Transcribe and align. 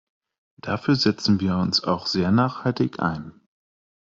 Dafür 0.57 0.95
setzen 0.95 1.39
wir 1.41 1.55
uns 1.57 1.83
auch 1.83 2.07
sehr 2.07 2.31
nachhaltig 2.31 2.99
ein. 2.99 3.39